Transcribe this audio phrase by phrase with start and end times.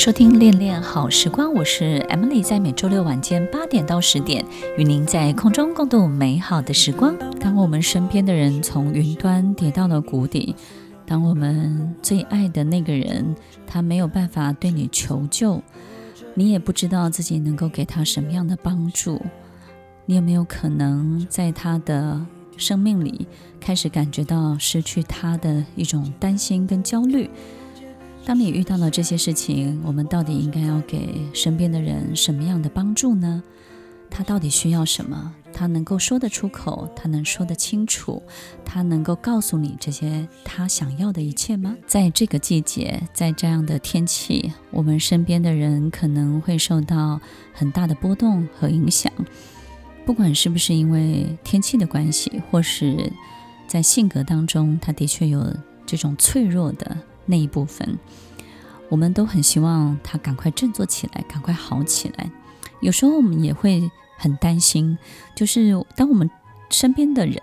[0.00, 4.42] 收听《恋恋好时光》，我是 Emily，在每周六晚间八点到十点，
[4.78, 7.14] 与您在空中共度美好的时光。
[7.38, 10.56] 当我们身边的人从云端跌到了谷底，
[11.04, 15.62] 当我们最爱的那个人他没有办法对你求救，
[16.32, 19.20] 你也不知道自己能够给他什么样的帮助，
[20.06, 22.18] 你有没有可能在他的
[22.56, 23.28] 生命里
[23.60, 27.28] 开始感觉到失去他的一种担心跟焦虑？
[28.24, 33.42] 当你遇到了这些事情，我们到底应该要给身边的人什么样的帮助呢？
[34.08, 35.34] 他到底需要什么？
[35.52, 36.88] 他能够说得出口？
[36.94, 38.22] 他能说得清楚？
[38.64, 41.76] 他能够告诉你这些他想要的一切吗？
[41.86, 47.20] 在这个季节，在这样的天气，我们身边的人可能会受到
[47.52, 49.12] 很大的波动和影响。
[50.04, 53.12] 不管是不是因为天气的关系，或是
[53.66, 55.52] 在性格当中，他的确有
[55.86, 56.96] 这种脆弱的。
[57.30, 57.98] 那一部分，
[58.90, 62.30] 我们都很希望他赶快振作起来，赶快好起来。
[62.80, 64.98] 有时候我们也会很担心，
[65.34, 66.28] 就是当我们
[66.70, 67.40] 身边的人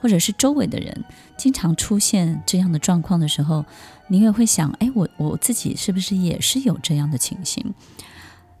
[0.00, 1.04] 或者是周围的人
[1.36, 3.64] 经常出现这样的状况的时候，
[4.08, 7.74] 你也会想：哎，我我自己是不是也是有这样的情形？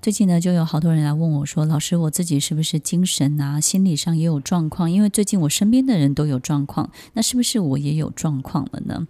[0.02, 4.88] 最近呢，就有好多人来问我说：“老师，我自己是不是精神啊、心理上也有状况？
[4.88, 9.08] 因为最近我身边的人都有状况，那是不是我也有状况了呢？”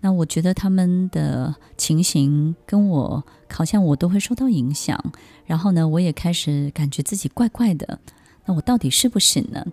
[0.00, 5.12] 那我觉得他们的情形跟我好像我都会受到影响，
[5.46, 7.98] 然后呢，我也开始感觉自己怪怪的。
[8.44, 9.66] 那我到底是不是呢？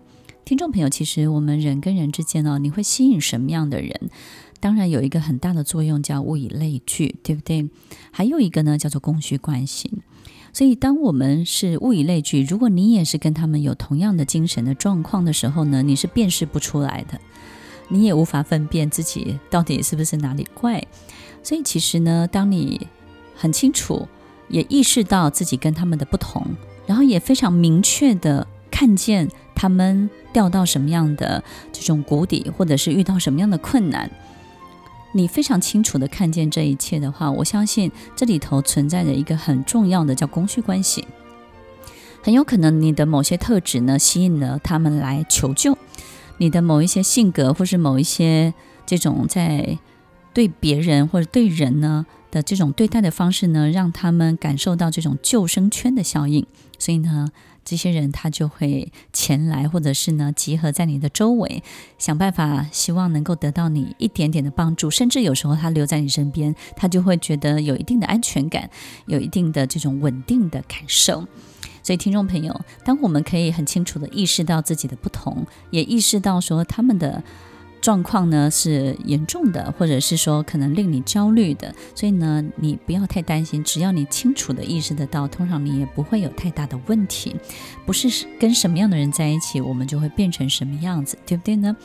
[0.44, 4.10] 听众朋友，其实我们人跟人之间呢，你会吸引什么样的人？
[4.60, 7.68] 当然有一个很大的作用叫物以类聚，对不对？
[8.10, 10.02] 还有一个呢叫做供需关系。
[10.52, 17.20] 所以当我们是物以类聚，如果你也是跟他们有同样的精神的状况的时候呢，你是辨识不出来的。
[17.88, 20.84] 你也无法分辨自己到底是不是哪里怪，
[21.42, 22.88] 所以其实呢，当你
[23.36, 24.08] 很清楚，
[24.48, 26.46] 也意识到自己跟他们的不同，
[26.86, 34.10] 然后也非常明确的看见他们掉到什么样的这种谷底，或者是遇到什么样的困难，
[35.12, 41.06] 你非常清楚的看见这一切的话，我相信这里头存在着一个很重要的叫供需关系，
[42.22, 45.76] 很有可能你的某些特质呢，吸引了他们来求救。
[46.38, 48.52] 你的某一些性格，或是某一些
[48.86, 49.78] 这种在
[50.32, 56.44] 对别人或者对人呢的这种对待的方式呢，让他们感受到这种救生圈的效应，
[56.78, 57.28] 所以呢，
[57.64, 61.62] 这些人他就会前来，或者是呢集合在你的周围，
[61.98, 68.68] 想办法希望能够得到你一点点的帮助，甚至有时候他留在你身边，他就会觉得有一定的安全感，
[69.06, 71.24] 有一定的这种稳定的感受。
[71.84, 77.22] 所以，听众朋友，当我们可以很清楚的意识到自己的不同，也意识到说他们的。
[77.84, 87.36] 状况呢是严重的，或者是说可能令你焦虑的，所以呢，你不要太担心，只要你清楚的意识得到，通常你也不会有太大的问题。
[87.84, 91.76] 不是跟什么样的人在一起，我们就会变成什么样子，对不对呢？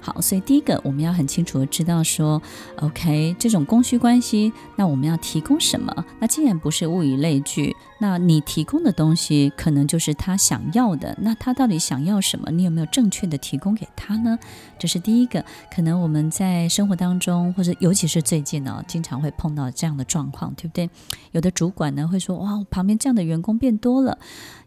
[0.00, 2.40] 好，所以第一个我们要很清楚的知道说
[2.76, 6.04] ，OK，这种供需关系，那我们要提供什么？
[6.20, 11.18] 那既然不是物以类聚，那你提供的东西可能就是他想要的。
[11.20, 12.52] 那他到底想要什么？
[12.52, 14.38] 你有没有正确的提供给他呢？
[14.78, 15.44] 这是第一个。
[15.74, 20.88] 可能我们在生活当中，或者尤其是最近呢，经常会碰到这样的状况，对不对？
[21.32, 24.18] 有的主管呢会说：“哇，我旁边这样的员工变多了。”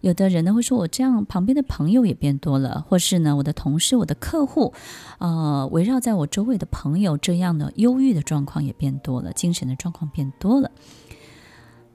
[0.02, 4.74] 有的人呢会说：“我这样旁边的朋友也变多了。”或是呢，我的同事、我的客户，
[5.20, 10.72] 呃，围绕在我周围的朋友，这样的忧郁的状况也变多了，精神的状况变多了。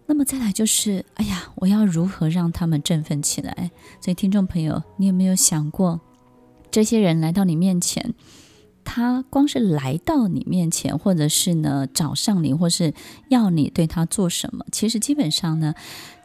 [0.08, 3.72] 那么再来就是，哎呀，我要如何让他们振奋起来？
[4.00, 6.00] 所以，听众朋友，你有没有想过，
[6.70, 8.14] 这些人来到你面前？
[8.86, 12.94] 他光是来到你面前，或者是呢找上你，或是
[13.28, 15.74] 要你对他做什么，其实基本上呢，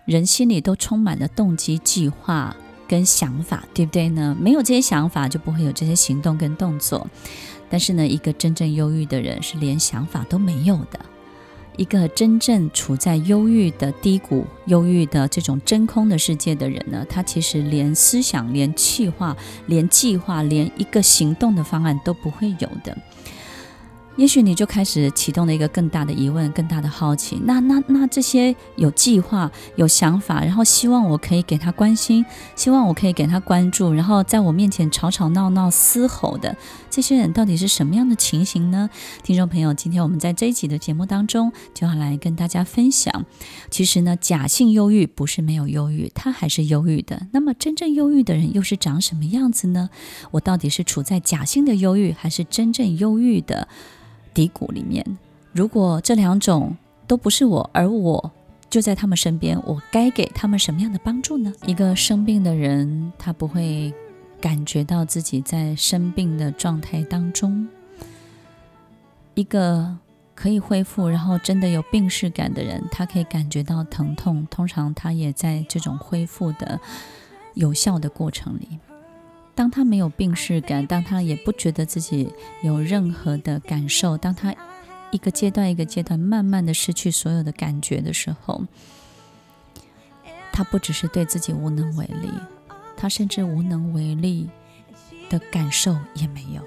[0.05, 2.55] 人心里都充满了动机、计划
[2.87, 4.37] 跟想法，对不对呢？
[4.39, 7.05] 没有这些想法，就不会有这些行动跟动作。
[7.69, 10.99] 但是呢，一个真正忧郁的人是连想法都没有的。
[11.77, 19.35] 一个真正处在忧郁的低谷、忧郁的这种真空的世界的人呢，他其实连思想、连计划、
[19.67, 22.97] 连计划、连一个行动的方案都不会有的。
[24.21, 27.41] 也许你就开始启动了一个更大的疑问、更大的好奇。
[27.43, 32.23] 那、那、那这些有计划、有想法，然后希望我可以给他关心，
[32.55, 36.55] 希望我可以给他关注，然后在我面前吵吵闹闹、嘶吼的
[36.87, 38.91] 这些人，到底是什么样的情形呢？
[39.23, 43.25] 听众朋友，今天我们在这一集的节目当中，就要来跟大家分享。
[43.71, 47.25] 其实呢，假性忧郁不是没有忧郁，他还是忧郁的。
[47.31, 49.89] 那么，真正忧郁的人又是长什么样子呢？
[50.29, 53.67] 我到底是处在假性的忧郁，还是真正忧郁的？
[54.33, 55.05] 低谷里面，
[55.53, 56.75] 如果这两种
[57.07, 58.31] 都不是我，而我
[58.69, 61.53] 就在他们身边，我该给他们什么样的帮助呢？
[61.65, 63.93] 一个生病的人，他不会
[64.39, 67.67] 感觉到自己在生病的状态当中；
[69.35, 69.97] 一个
[70.33, 74.47] 可以恢复，然后真的有病逝感的人，他可以感觉到疼痛。
[74.49, 76.79] 通常他也在这种恢复的
[77.55, 78.79] 有效的过程里。
[79.53, 82.31] 当他没有病识感，当他也不觉得自己
[82.63, 84.55] 有任何的感受，当他
[85.11, 88.63] 一个阶段一个阶段慢慢的失去所有的感觉的时候，
[90.51, 92.29] 他不只是对自己无能为力，
[92.95, 94.49] 他甚至无能为力
[95.29, 96.61] 的感受也没有。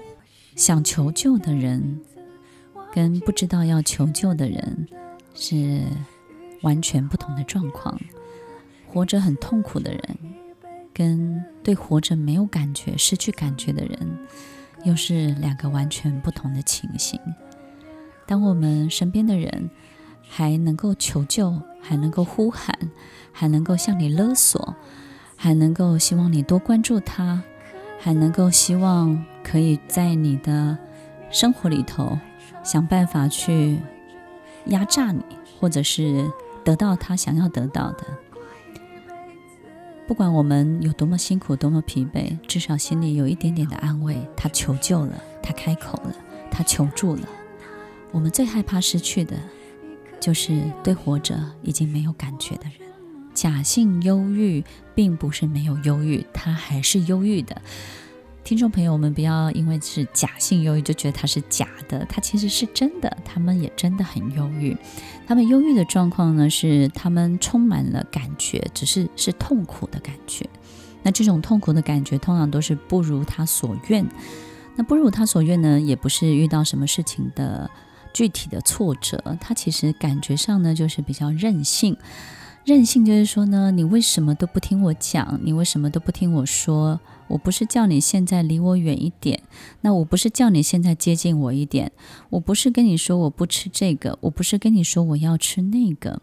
[0.55, 1.99] 想求救的人
[2.93, 4.87] 跟不知道要求救的人
[5.33, 5.83] 是
[6.61, 7.99] 完全不同的状况。
[8.87, 10.17] 活着很痛苦的人。
[10.95, 14.17] 跟对活着没有感觉、失去感觉的人，
[14.85, 17.19] 又是两个完全不同的情形。
[18.25, 19.69] 当我们身边的人
[20.27, 22.73] 还能够求救，还能够呼喊，
[23.33, 24.73] 还能够向你勒索，
[25.35, 27.43] 还能够希望你多关注他，
[27.99, 30.77] 还能够希望可以在你的
[31.29, 32.17] 生活里头
[32.63, 33.79] 想办法去
[34.67, 35.21] 压榨你，
[35.59, 36.31] 或者是
[36.63, 38.05] 得到他想要得到的。
[40.07, 44.15] 不管我们有多么辛苦，多么疲惫，至少心里有一点点的安慰。
[44.37, 46.15] 他求救了，他开口了，
[46.51, 47.27] 他求助了。
[48.11, 49.35] 我们最害怕失去的，
[50.19, 52.87] 就是对活着已经没有感觉的人。
[53.33, 54.63] 假性忧郁
[54.93, 57.59] 并不是没有忧郁，他还是忧郁的。
[58.45, 63.17] 听众朋友，们不要因为是假性忧郁就觉得它是假的，它其实是真的。
[63.25, 64.77] 他们也真的很忧郁。
[65.25, 70.47] 他们忧郁的状况呢，是他们充满了感觉，只是是痛苦的感觉。
[71.01, 74.07] 那这种痛苦的感觉，通常都是不如他所愿。
[74.75, 77.67] 那不如他所愿呢，也不是遇到什么事情的
[78.13, 81.97] 具体的挫折，他其实感觉上呢，就是比较任性。
[82.63, 85.39] 任性就是说呢，你为什么都不听我讲？
[85.43, 86.99] 你为什么都不听我说？
[87.27, 89.41] 我不是叫你现在离我远一点，
[89.81, 91.91] 那我不是叫你现在接近我一点，
[92.29, 96.21] 我不是跟你说我不吃这个，我不是跟你说我要吃那个。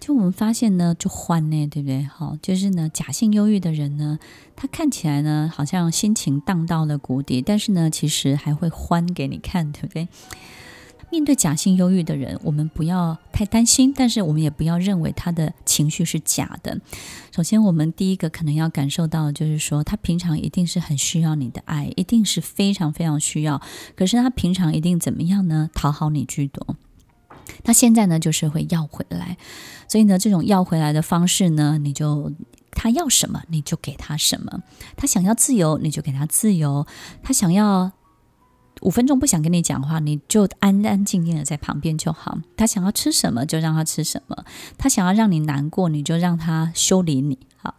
[0.00, 2.02] 就我们发现呢，就欢呢，对不对？
[2.02, 4.18] 好，就是呢，假性忧郁的人呢，
[4.56, 10.08] 他看起来呢，好像心情荡到了谷底，但是呢，其实还会欢给你看，对不对？
[11.12, 16.80] 面对假性忧郁的人，我们不要太担心，但是我们也不要认为他的情绪是假的。
[17.36, 23.60] 首先，我们第一个可能要感受到，就是说他平常一定是很需要你的爱，一定是非常非常需要。
[23.94, 25.68] 可是他平常一定怎么样呢？
[25.74, 26.76] 讨好你居多。
[27.62, 29.36] 他现在呢，就是会要回来。
[29.86, 32.32] 所以呢，这种要回来的方式呢，你就
[32.70, 34.62] 他要什么你就给他什么。
[34.96, 36.86] 他想要自由，你就给他自由。
[37.22, 37.92] 他想要。
[38.82, 42.38] 五分钟不想跟你讲话，你就安安静静的在旁边就好。
[42.56, 44.44] 他想要吃什么就让他吃什么，
[44.76, 47.38] 他想要让你难过，你就让他修理你。
[47.56, 47.74] 好，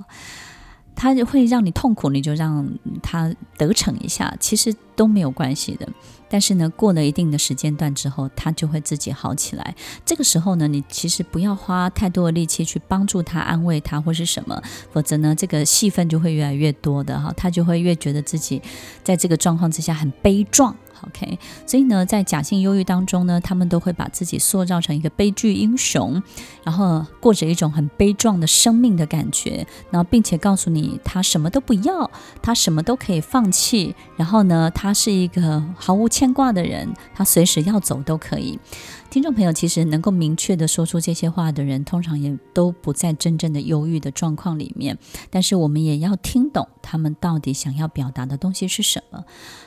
[0.95, 2.67] 他会让你痛苦，你就让
[3.01, 5.87] 他得逞一下，其实都没有关系的。
[6.29, 9.75] 但是呢，过了一定的时间段之后，他就会自己好起来。
[10.03, 14.59] 这个时候呢，你其实不要花太多的力气去帮助他、安慰他或是什么，
[14.91, 18.61] 否则呢，这个戏份就会越来越多的哈，他就会越觉得自己
[19.03, 20.75] 在这个状况之下很悲壮。
[21.07, 26.21] OK，所以呢，在假性忧郁当中呢，他们都会把自己塑造成一个悲剧英雄，
[26.63, 32.09] 然后过着一种很悲壮的生命的感觉，然后并且告诉你他什么都不要，
[32.41, 38.59] 他什么都可以放弃，然后呢，他是一个毫无牵挂的人，他随时要走都可以。
[39.13, 44.97] 听众朋友，其实能够明确的说出这些话的人，通常也都不在真正的忧郁的状况里面。
[45.29, 49.23] 但是我们也要听懂他们到底想要表达的东西是什么。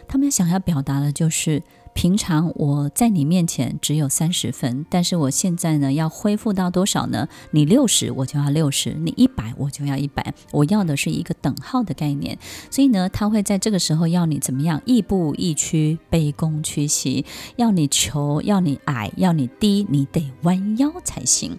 [0.09, 1.63] 他们想要表达的就是。
[1.97, 7.27] 平常我在你面前只有三十分，但是我现在呢，要恢复到多少呢？
[7.53, 12.39] 你六十我就要六十，你一百我就要一百，我要的是一个等号的概念。
[12.71, 14.83] 所以呢，他会在这个时候要你怎么样？
[14.85, 17.25] 亦步亦趋，卑躬屈膝，
[17.57, 21.57] 要你求，要你矮，要你低，你得弯腰才行。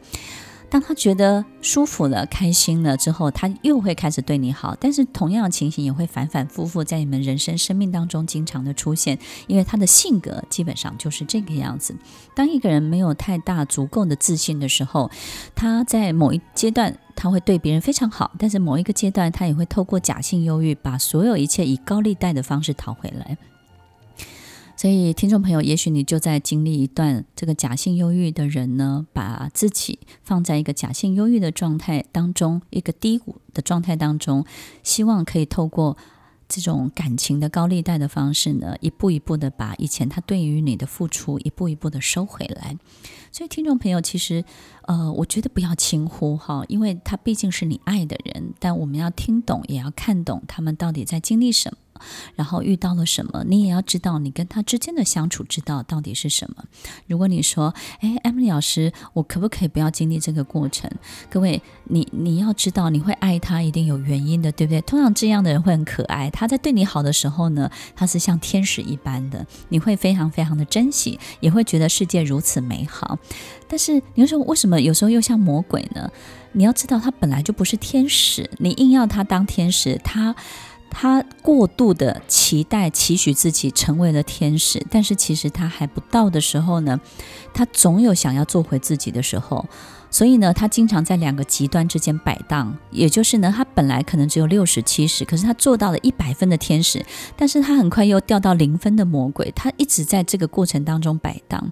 [0.70, 4.76] 当他觉得舒服了、开心了之后，他又会开始对你好。
[4.80, 11.96] 但是同样的情形也会反反复复在你们人生生命当中经常的出现，因为他的性格基本上就是这个样子。
[12.36, 15.10] 当一个人没有太大足够的自信的时候，
[15.56, 23.38] 他在某一阶段他会对别人非常好，但是某一个阶段他也会透过假性忧郁，把所有一切以高利贷的方式讨回来。
[24.80, 34.46] 所以，听众朋友，也许你就在经历一段这个假性忧郁的人呢，把自己放在一个假性忧郁的状态当中，一个低谷的状态当中，
[34.84, 35.98] 希望可以透过
[36.48, 42.78] 这种感情的高利贷的方式呢，一步一步的把以前他对于你的付出，一步一步的收回来。
[43.32, 44.46] 所以，听众朋友，其实，
[44.84, 51.78] 呃，我觉得不要轻忽哈，因为他毕竟是你爱的人，但我们要听懂，也要看懂他们到底在经历什么。
[52.36, 56.64] 然后遇到了什么，你也要知道你跟他之间的相处之道到底是什么。
[57.08, 60.90] 如果你说，哎，Emily 老师，我可不可以不要经历这个过程？
[61.30, 64.82] 各位，你你要知道，你会爱他一定有原因的，对不对？
[64.82, 73.18] 通常这样的人会很可爱，他在对你好的时候呢，他是像天使一般的，你会非常非常的珍惜，也会觉得世界如此美好。
[73.68, 76.10] 但是你说为什么有时候又像魔鬼呢？
[76.54, 80.36] 你要知道，他本来就不是天使，你硬要他当天使，他。
[80.90, 87.00] 他过度的期待、期许自己成为了天使，但是其实他还不到的时候呢，
[87.54, 89.66] 他总有想要做回自己的时候。
[90.10, 101.72] 所以呢，他经常在两个极端之间摆荡，也就是呢，他本来可能只有六十七十，可是他做到了一百分的天使，但是他很快又掉到零分的魔鬼，他一直在这个过程当中摆荡。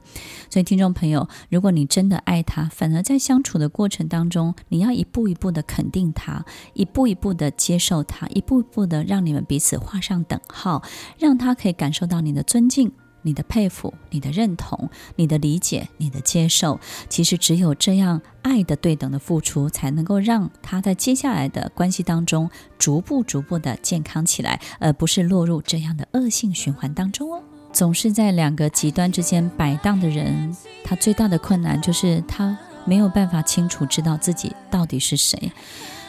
[0.49, 10.83] 所以，听众朋友，如果你真的爱他，反而在相处的过程当中，你要一步一步的肯定他，一步一步的接受他，一步一步的让你们彼此画上等号，
[11.17, 12.91] 让他可以感受到你的尊敬。
[13.25, 16.79] 你的佩服，你的认同，你的理解，你的接受，
[17.09, 27.41] 其实只有这样爱的对等的付出，才能够让他在接下来的关系当中逐步逐步的健康起来，而不是落入这样的恶性循环当中哦。
[27.73, 32.55] 总是在两个极端之间摆荡的人，他最大的困难就是他
[32.85, 35.51] 没有办法清楚知道自己到底是谁，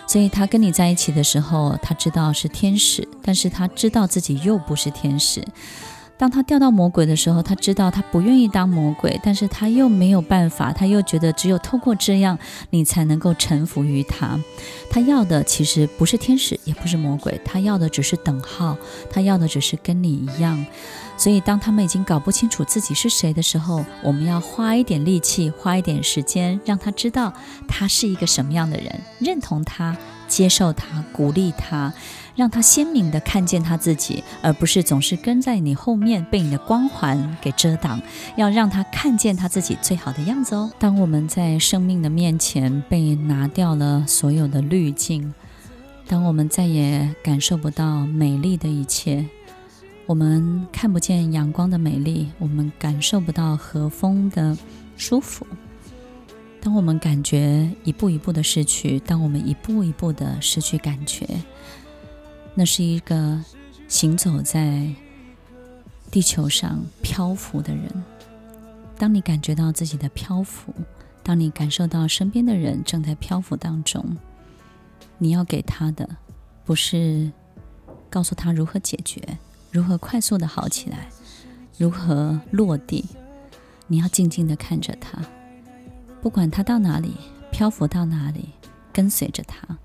[0.06, 5.42] 所以他跟你在一起的时候，他知道是天使，但是他知道自己又不是天使。
[6.18, 12.38] 当他掉到魔鬼的时候，他知道他不愿意当魔鬼，但是他又没有办法，他又觉得只有透过这样，
[12.70, 14.38] 你才能够臣服于他。
[14.90, 18.76] 他要的其实不是天使，也不是魔鬼，他要的只是等号，
[19.11, 20.64] 他要的只是跟你一样。
[21.18, 27.32] 所以，当他们已经搞不清楚自己是谁的时候，我们要花一点力气，花一点时间，让他知道
[27.66, 29.96] 他是一个什么样的人，认同他，
[30.28, 31.92] 接受他，鼓励他。
[32.35, 37.99] 让他鲜明的看见他自己，而不是总是跟在你后面，被你的光环给遮挡。
[38.37, 40.71] 要让他看见他自己最好的样子哦。
[40.78, 45.33] 当我们在生命的面前被拿掉了所有的滤镜，
[46.06, 49.25] 当我们再也感受不到美丽的一切，
[50.04, 54.54] 我们看不见阳光的美丽，我们感受不到和风的
[54.99, 55.47] 舒服。
[56.66, 61.25] 当我们感觉一步一步的失去，当我们一步一步的失去感觉。
[62.56, 63.40] 那是一个
[63.87, 64.92] 行走在
[66.11, 67.88] 地球上漂浮的人。
[68.99, 70.75] 当你感觉到自己的漂浮，
[71.23, 74.04] 当你感受到身边的人正在漂浮当中，
[75.18, 76.16] 你要给他的
[76.64, 77.30] 不是
[78.11, 79.38] 告诉他如何解决，
[79.70, 81.11] 如何快速的好起来，
[81.78, 83.04] 如何落地。
[83.87, 85.16] 你要静静的看着他，
[86.26, 87.14] 不管他到哪里，
[87.52, 88.49] 漂浮到哪里，
[88.92, 89.78] 跟随着他，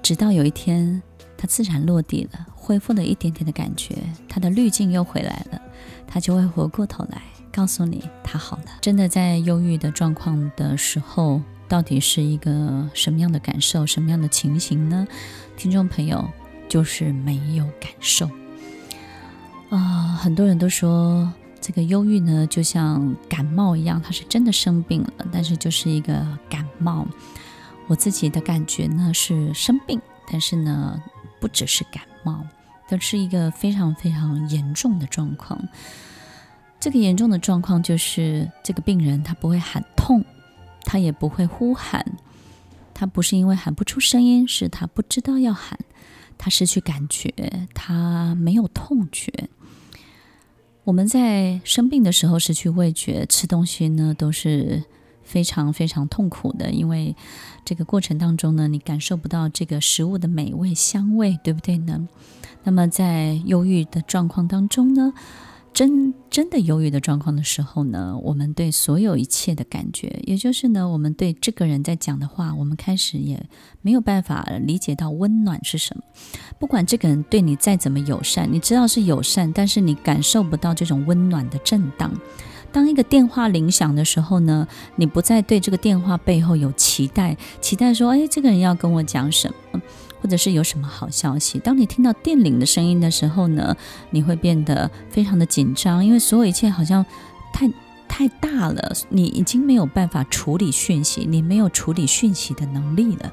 [0.00, 1.02] 直到有一天。
[1.36, 5.60] 他自然落地了，恢复了一点点的感觉，他的滤镜又回来了，
[6.06, 7.20] 他就会回过头来
[7.52, 8.66] 告诉你他好了。
[8.80, 15.04] 真的在忧郁的状况的时候，到底是一个什么样的感受，什么样的情形呢？
[15.56, 16.24] 听众朋友，
[16.68, 18.30] 就是没有感受
[19.70, 27.06] 啊、很多人都说这个忧郁呢，就像感冒一样，他是真的生病了，但是就是一个感冒。
[27.86, 29.98] 我自己的感觉呢是生病，
[30.30, 31.02] 但是呢。
[31.40, 32.46] 不只是感冒，
[32.88, 35.60] 都是一个非常非常严重的状况。
[36.78, 40.24] 这个严重的状况就是，这个病人他不会喊痛，
[40.84, 42.16] 他也不会呼喊，
[42.94, 45.76] 他不是因为喊不出声音，是他不知道要喊，
[46.38, 47.34] 他失去感觉，
[47.74, 49.32] 他没有痛觉。
[50.84, 54.84] 我们在生病的时候失去味觉，吃东西呢都是。
[55.24, 57.16] 非常非常痛苦的，因为
[57.64, 62.06] 这个过程当中呢，你感受不到这个食物的美味香味，对不对呢？
[62.64, 65.14] 那么在忧郁的状况当中呢，
[65.74, 73.42] 真真的忧郁的状况的时候呢，我们对所有一切的感觉，也就是呢，我们对这个人在讲的话，我们开始也
[73.80, 76.02] 没有办法理解到温暖是什么。
[76.58, 82.12] 不管这个人对你再怎么友善，你知道是友善，但是你感受不到这种温暖的震荡。
[82.70, 89.80] 当一个电话铃响的时候呢，你不再对这个电话背后有期待，期待说，哎，这个人要跟我讲什么。
[90.22, 91.58] 或者是有什么好消息？
[91.58, 93.76] 当你听到电铃的声音的时候呢，
[94.10, 97.04] 你会变得非常的紧张，因为所有一切好像
[97.52, 97.68] 太
[98.06, 103.32] 太大了，你已经没有办法处理讯息，你没有处理讯息的能力了。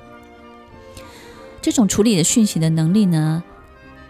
[1.61, 3.43] 这种处理的讯息的能力呢，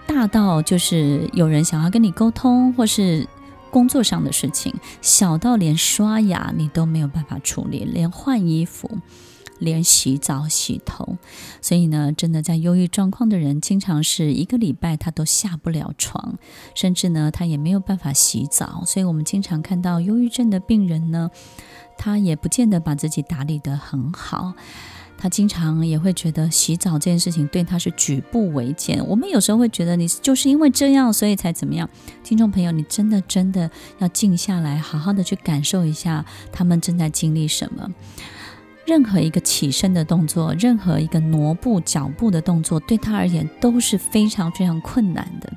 [0.07, 3.27] 大到就是有人想要跟你沟通，或是
[3.71, 8.99] 工作上的事情；小到连刷牙你都没有办法处理，连换衣服。
[9.59, 11.17] 连洗澡、洗头，
[11.61, 16.37] 所以呢，真的在忧郁状况的人，经常是一个礼拜他都下不了床，
[16.73, 18.83] 甚至呢，他也没有办法洗澡。
[18.85, 21.29] 所以我们经常看到忧郁症的病人呢，
[21.97, 24.53] 他也不见得把自己打理得很好，
[25.17, 29.05] 他经常也会觉得洗澡这件事情对他是举步维艰。
[29.05, 31.89] 我们有时候会觉得你就是因为这样，所以才怎么样？
[32.23, 37.91] 听众朋友，你真的真的要静下来，好好的去感受一下他们正在经历什么。
[38.85, 45.51] 任何一个起身的动作，任何一个挪步脚步的动作，对他而言都是非常非常困难的。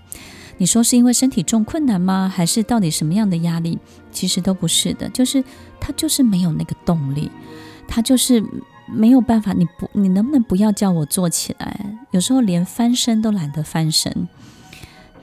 [0.59, 2.31] 你说是因为身体重困难吗？
[2.33, 3.79] 还是到底什么样的压力？
[4.11, 5.43] 其实都不是的，就是
[5.81, 7.31] 他就是没有那个动力，
[7.89, 8.45] 他就是
[8.87, 9.55] 没有办法。
[9.55, 11.99] 你不，你能不能不要叫我坐起来？
[12.11, 14.29] 有时候连翻身都懒得翻身。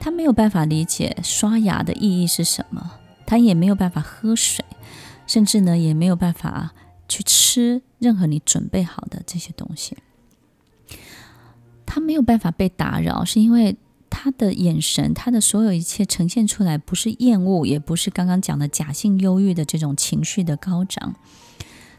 [0.00, 2.90] 他没有办法理解刷牙的意义是什么，
[3.24, 4.64] 他也没有办法喝水，
[5.26, 6.72] 甚至呢也没有办法。
[7.08, 9.96] 去吃任何你准备好的这些东西，
[11.86, 13.76] 他没有办法被打扰，是因为
[14.08, 21.14] 他的眼神，他的所有一切呈现出来不是厌恶，也不是刚刚讲的假性忧郁的这种情绪的高涨，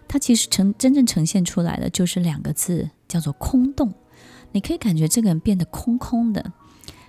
[0.07, 3.93] 他其实呈真正呈现出来的就是两个字，叫做空洞。
[4.51, 6.51] 你可以感觉这个人变得空空的。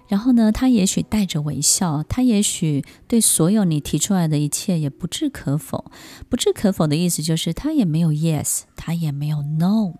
[0.08, 5.90] 然后呢，他也许带着微笑，他也许对所有你提出来的一切也不置可否。
[6.28, 9.94] 不置可否的意思就是他也没有 yes，他也没有 no。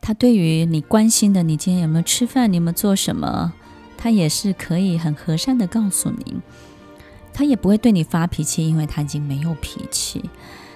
[0.00, 3.52] 他对于你关心的，你今天有没有吃饭，你有没有做什么，
[3.98, 6.36] 他也是可以很和善的告诉你。
[7.34, 10.22] 他也不会对你发脾气，因为他已经没有脾气。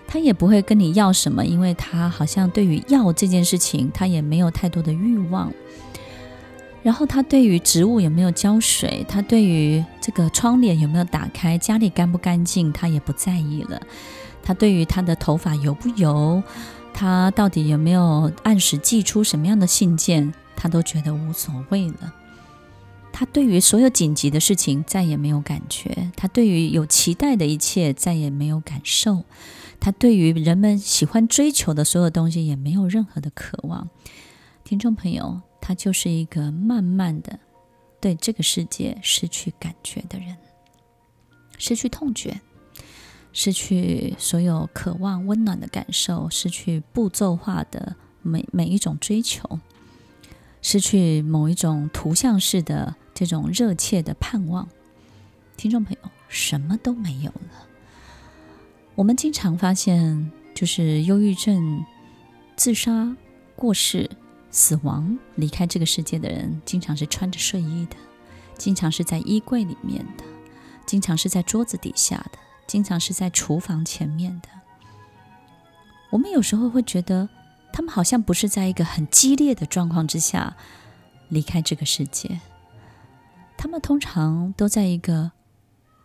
[0.07, 5.53] 他也不会跟你要什么，因为他好像对于要这件事情，他也没有太多的欲望。
[6.85, 13.81] 然后他对于植物有没有浇水，他对于这个窗帘有没有打开，家里干不干净，他也不在意了。
[14.43, 16.43] 他对于他的头发油不油，
[16.93, 22.15] 他到底有没有按时寄出什么样的信件，他都觉得无所谓了。
[23.11, 29.25] 他对于所有紧急的事情再也没有感觉，他对于有期待的一切再也没有感受，
[29.81, 33.89] 他对于人们喜欢追求的所有东西也没有任何的渴望。
[34.63, 35.41] 听众朋友。
[35.67, 37.39] 他就是一个慢慢的
[37.99, 40.37] 对这个世界失去感觉的人，
[41.57, 42.39] 失去痛觉，
[43.33, 49.59] 失去所有渴望温暖的感受，失去步骤化的每每一种追求，
[50.61, 54.69] 失去某一种图像式的这种热切的盼望。
[55.57, 57.67] 听众朋友，什么都没有了。
[58.97, 61.83] 我们经常发现，就是忧郁症、
[62.55, 63.17] 自杀、
[63.57, 64.11] 过世。
[64.55, 67.97] 死亡离开这个世界的人，经常是穿着睡衣的，
[68.57, 70.23] 经常是在衣柜里面的，
[70.87, 74.49] 经常是在桌子底下的，经常是在厨房前面的。
[76.11, 77.29] 我们有时候会觉得，
[77.73, 80.57] 他们好像不是在一个很激烈的状况之下
[81.29, 82.41] 离开这个世界，
[83.57, 85.33] 他们通常都在一个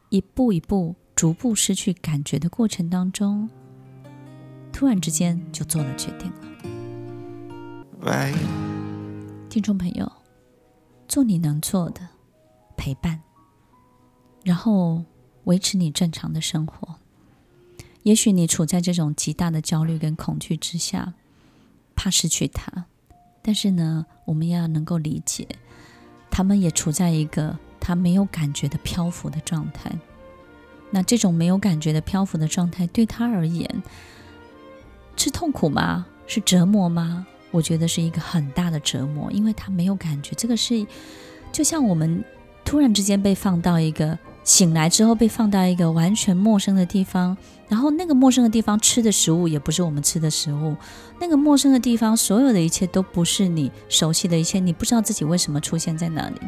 [0.09, 3.47] 一步一步逐步失去感觉的过程当中，
[4.73, 6.68] 突然之间就做了决定了。
[8.01, 8.33] Bye.
[9.49, 10.09] 听众朋友，
[11.09, 11.99] 做你能做的
[12.77, 13.21] 陪伴，
[14.45, 15.03] 然后
[15.43, 16.95] 维持你正常的生活。
[18.03, 21.13] 也许你处在这种极大的焦虑跟恐惧之下，
[21.93, 22.85] 怕失去他，
[23.41, 25.45] 但是呢，我们要能够理解，
[26.31, 29.91] 他们也处在一个他没有感觉的漂浮的状态。
[30.91, 33.83] 那这种没有感觉的漂浮的状态，对他而言
[35.17, 36.07] 是痛苦吗？
[36.25, 37.27] 是折磨吗？
[37.51, 40.33] 我觉得是一个很大的折磨，因为他没有感觉。
[40.35, 40.85] 这个是
[41.51, 42.23] 就像我们
[42.63, 47.35] 突然之间被放到一个醒来之后被放到一个完全陌生的地方，
[47.67, 50.75] 然后那个陌生的地方吃的食物也不是我们吃的食物，
[51.19, 56.39] 那个陌生的地方所有的一切都不是你熟悉的一切，你不知道自己为什么出现在那里。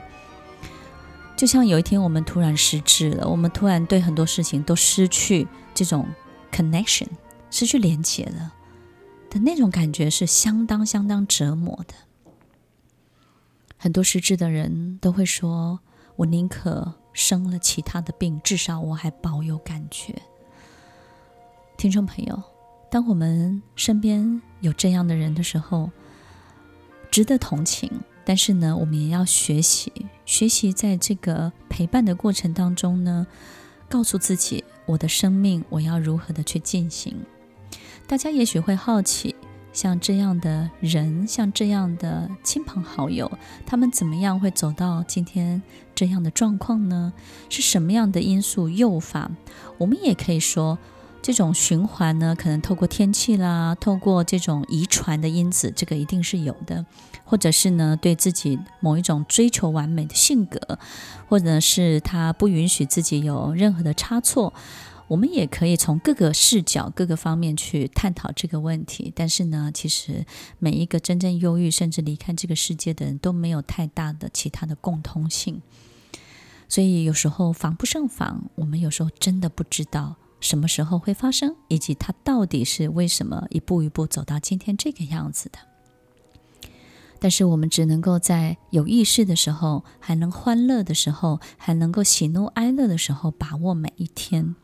[1.35, 6.07] 就像有一天我们突然失智了，我们突然对很多事情都失去这种
[6.51, 7.07] connection，
[7.49, 8.53] 失去连接了
[9.31, 11.95] 的那种感觉是相当相当折磨的。
[13.77, 15.79] 很多失智的人都会说
[16.17, 20.21] ：“我宁可生了其他的病，至少我还保有感觉。”
[21.77, 22.43] 听众朋友，
[22.91, 25.89] 当我们身边有这样的人的时候，
[27.09, 27.89] 值得同情。
[28.23, 29.91] 但是呢，我们也要学习，
[30.25, 33.25] 学习在这个陪伴的过程当中呢，
[33.89, 37.17] 告诉自己，我的生命我要如何的去进行。
[38.12, 39.34] 大家也许会好奇，
[39.71, 43.32] 像这样的人，像这样的亲朋好友，
[43.65, 45.63] 他们怎么样会走到今天
[45.95, 47.13] 这样的状况呢？
[47.47, 49.32] 是什么样的因素诱发？
[49.78, 50.78] 我们也可以说。
[51.24, 56.84] 这种循环呢，可能透过天气啦，透过这种遗传的因子，这个一定是有的，
[57.24, 60.80] 或者是呢，对自己某一种追求完美的性格，
[61.30, 64.52] 或者是他不允许自己有任何的差错，
[65.12, 69.12] 我们也可以从各个视角、各个方面去探讨这个问题。
[69.13, 70.26] 但是呢，其实
[70.58, 75.62] 每一个真正忧郁甚至离开这个世界的人都没有太大的其他的共通性，
[76.69, 80.15] 所以有时候防不胜防，我们有时候真的不知道。
[80.39, 85.60] 什么时候会发生，以及他到底是为什么一步一步走到今天这个样子的？
[87.19, 94.56] 但是我们只能够在有意识的时候，还能欢乐的时候，还能够喜怒哀乐的时候，把握每一天。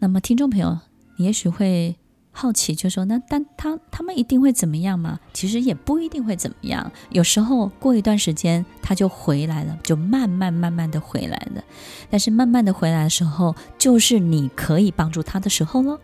[0.00, 0.80] 那么，听众朋友，
[1.16, 1.96] 你也许会。
[2.32, 5.18] 好奇就说，那但他他们一定会怎么样吗？
[5.32, 6.90] 其实也不一定会怎么样。
[7.10, 11.62] 有时候过一段时间他就回来了，就慢慢慢慢的回来了。
[12.08, 15.98] 但是慢慢的回来的时候，就是你可以帮助他的时候喽。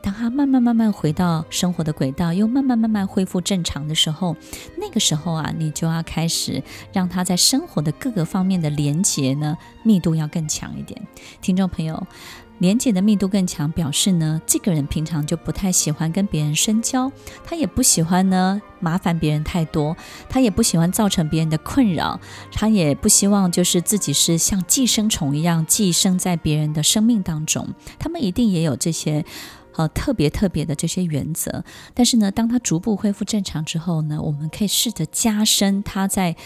[0.00, 4.36] 当他慢慢慢慢回到生活的轨道，又慢慢慢慢恢复正常的时候，
[4.78, 11.02] 那个时候啊，你就要开始让他在生活的各个方面的连接呢，密度要更强一点。
[11.42, 12.06] 听众朋友。
[12.58, 17.10] 连接的密度更强，表示呢，这个人平常就不太喜欢跟别人深交，
[17.44, 19.96] 他也不喜欢呢麻烦别人太多，
[20.28, 22.18] 他也不喜欢造成别人的困扰，
[22.52, 27.68] 他也不希望就是自己是像寄生虫一样寄生在别人的生命当中。
[27.98, 29.24] 他们一定也有这些
[29.74, 36.36] 呃特别特别的这些原则，但是呢，当他逐步恢复正常之后呢，我们可以试着加深他在。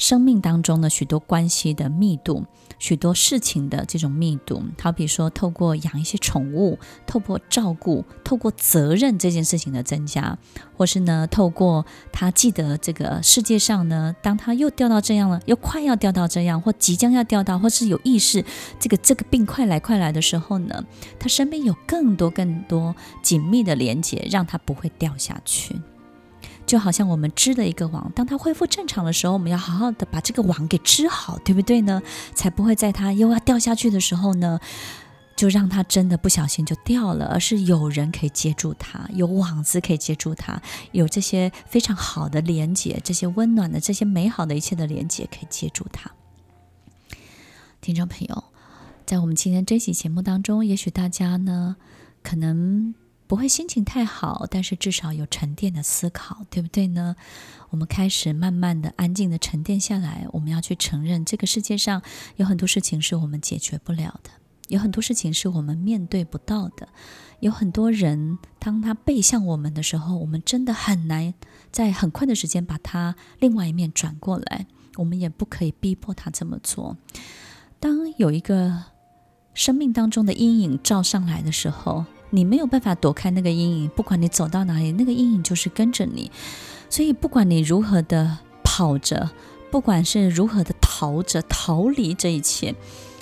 [0.00, 2.46] 生命当中的许多关系的密度，
[2.78, 10.38] 许多事情的这种密度，好比说透过养一些宠物，透过照顾，透过责任这件事情的增加，
[10.74, 18.42] 或是呢，透过他记得这个世界上呢，当他又掉到这样了，又快要掉到这样，或即将要掉到，或是有意识
[18.78, 20.82] 这个这个病快来快来的时候呢，
[21.18, 25.78] 他身边有更多更多紧密的连接，让他不会掉下去。
[26.70, 32.00] 就好像我们织了一个网，当它恢复正常的时候，我们要好好的把这个网给织好，对不对呢？
[32.32, 34.60] 才不会在它又要掉下去的时候呢，
[35.34, 46.12] 就让它真的不小心就掉了，而是有人可以接住它，有网子可以接住它，有这些非常好的连接，这些温暖的、这些美好的一切的连接可以接住它。
[47.80, 48.44] 听众朋友，
[49.04, 51.74] 在我们今天这期节目当中，也许大家呢，
[52.22, 52.94] 可能。
[53.30, 57.14] 不会心情太好，但是至少有沉淀的思考，对不对呢？
[57.68, 60.26] 我们开始慢慢的、安静的沉淀下来。
[60.32, 62.02] 我们要去承认，这个世界上
[62.34, 64.30] 有很多事情是我们解决不了的，
[64.66, 66.88] 有很多事情是我们面对不到的，
[67.38, 71.32] 有很多人，当他背向我们的时候，我们真的很难
[71.70, 74.66] 在很快的时间把他另外一面转过来。
[74.96, 76.96] 我们也不可以逼迫他这么做。
[77.78, 78.86] 当有一个
[79.54, 86.30] 生命当中的阴影照上来的时候，你没有办法躲开那个阴影，不管你走到哪里，那个阴影就是跟着你。
[86.88, 89.30] 所以，不管你如何的跑着，
[89.70, 92.74] 不管是如何的逃着、逃离这一切，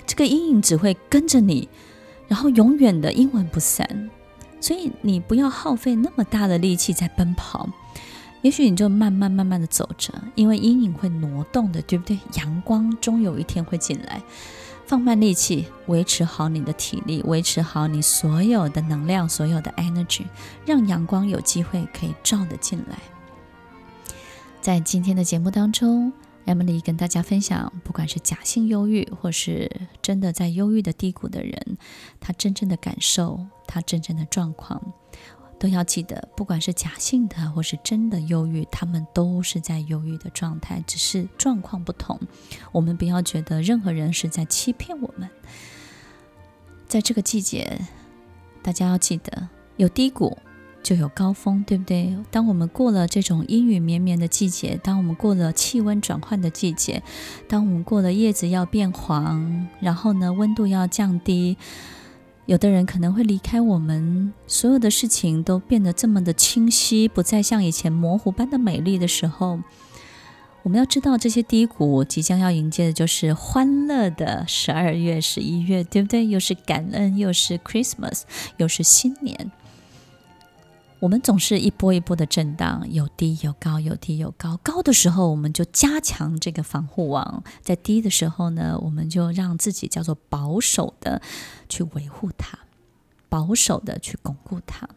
[0.07, 1.69] 这个阴影只会跟着你，
[2.29, 4.11] 然后永远的阴魂不散。
[4.61, 7.69] 所以，你不要耗费那么大的力气在奔跑，
[8.43, 12.19] 也许你就慢慢慢慢的走着，因为阴影会挪动的，对不对？
[12.37, 14.23] 阳光终有一天会进来。
[14.89, 20.25] 放慢力气，维持好你的体力，维持好你所有的能量，所有的 energy，
[20.65, 22.99] 让阳光有机会可以照得进来。
[24.63, 26.11] 在今天的节目当中
[26.47, 29.71] ，Emily 跟大家分享，不管是假性忧郁，或是
[30.01, 31.77] 真的在忧郁的低谷的人，
[32.19, 34.81] 他真正的感受，他真正的状况。
[35.59, 42.19] 都要记得，不管是假性的或是真的忧郁，他们都是在忧郁的状态，只是状况不同。
[42.73, 45.29] 我们不要觉得任何人是在欺骗我们。
[46.87, 47.81] 在这个季节，
[48.63, 50.39] 大家要记得，有低谷
[50.83, 52.17] 就有高峰，对不对？
[52.31, 57.03] 当我们过了这种阴雨绵绵的季节，当我们过了气温转换的季节，
[57.47, 61.59] 当我们过了叶子要变黄，然后呢，温度要降低，
[62.49, 69.61] 有的人可能会离开我们，所有的事情都变得这么的清晰，不再像以前模糊般的美丽的时候，
[70.63, 76.27] 我们要知道这些低谷即将要迎接的就是欢乐的十二月、十一月，对不对？
[76.27, 78.23] 又是感恩，又是 Christmas，
[78.57, 79.53] 又是新年。
[81.01, 84.57] 我们总是一波一波的震荡，有低有高，有低有高。
[84.65, 91.23] 高的时候，我们就加强这个防护网；在低的时候呢，我们就让自己叫做保守的
[91.69, 92.59] 去维护它，
[93.29, 94.89] 保守的去巩固它。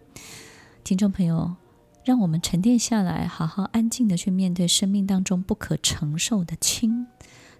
[0.84, 1.56] 听众朋友，
[2.04, 7.06] 让我们沉淀下来，好好安静的去面对生命当中不可承受的轻。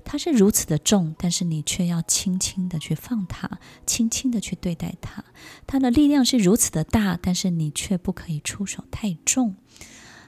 [0.04, 5.24] 它是如此的重，但是你却要轻轻的去放它，轻轻的去对待它。
[5.66, 9.56] 它的力量是如此的大，但是你却不可以出手太重。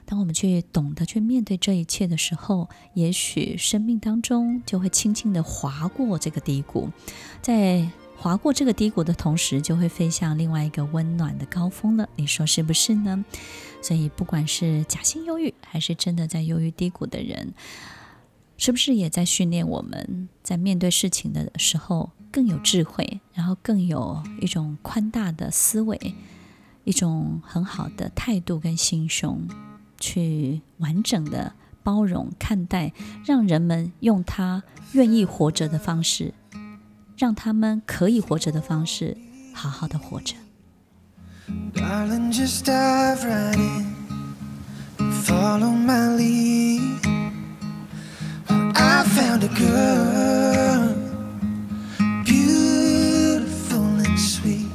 [0.06, 6.90] 当我们去懂得去面对这一切的时候，也许生命当中就会轻轻的划过这个低谷，
[7.40, 12.08] 在划过这个低谷的同时，就会飞向另外一个温暖的高峰了。
[12.16, 13.24] 你说是不是呢？
[13.82, 17.54] 所以，不管是假性忧郁，还是真的在忧郁低谷的人，
[18.56, 26.14] 是不是也在训练我们在面对事情的时候更有智慧，然后更有一种宽大的思维，
[26.84, 29.48] 一种很好的态度跟心胸，
[29.98, 32.92] 去完整的包容看待，
[33.24, 34.62] 让人们用他
[34.92, 36.32] 愿意活着的方式，
[37.16, 39.16] 让他们可以活着的方式，
[39.52, 40.34] 好好的活着。
[41.74, 43.94] Darling, just dive right in,
[45.24, 46.53] follow my lead.
[49.44, 50.94] I found a girl,
[52.24, 54.70] beautiful and sweet.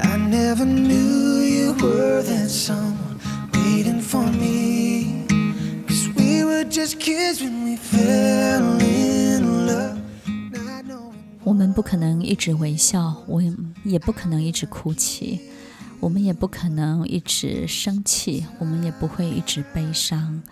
[0.00, 3.20] I never knew you were that someone
[3.52, 5.26] waiting for me.
[5.86, 9.98] Cause we were just kids when we fell in love.
[11.44, 13.42] 我们不可能一直微笑，我
[13.84, 15.40] 也不可能一直哭泣，
[16.00, 20.42] 我们也不可能一直生气，我们也不会一直悲伤。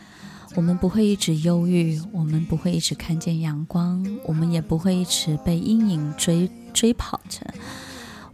[0.57, 7.47] 我们不会一直忧郁，我们不会一直看见阳光，我们也不会一直被阴影追追跑着，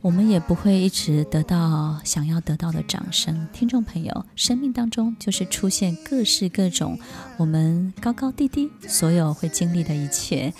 [0.00, 3.48] 我们也不会一直得到想要得到的掌声。
[3.52, 6.96] 听众朋友，生命当中就是出现各式各种
[7.38, 10.54] 我们高高低低，所有会经历的一切。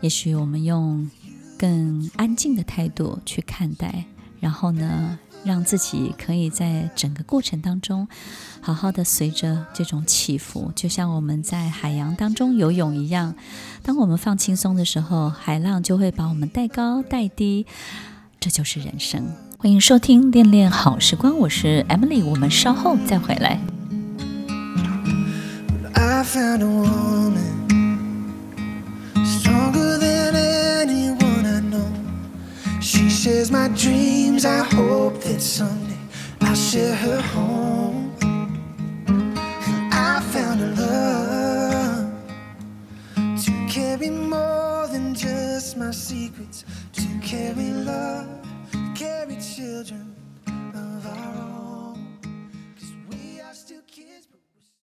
[0.00, 1.10] 也许我们用
[1.58, 4.06] 更安静的态度去看待，
[4.42, 8.08] 然后呢，让自己可以在整个过程当中，
[8.60, 13.36] 好好的随着这种起伏，就像我们在海洋当中游泳一样。
[13.84, 17.66] 当我们放轻松的时候，海浪就会把我们带高带低，
[18.40, 19.24] 这就是人生。
[19.58, 23.60] 欢迎收听《恋恋好时光》，我是 Emily，我们稍后再回来。
[35.32, 35.96] that someday
[36.42, 38.14] I'll share her home.
[38.20, 42.12] And I found a love
[43.44, 48.31] to carry more than just my secrets, to carry love.